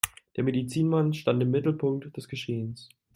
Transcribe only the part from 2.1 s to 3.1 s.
des Geschehens.